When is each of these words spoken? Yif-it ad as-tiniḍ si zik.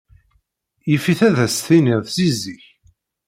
Yif-it 0.89 1.19
ad 1.27 1.37
as-tiniḍ 1.45 2.03
si 2.15 2.29
zik. 2.41 2.63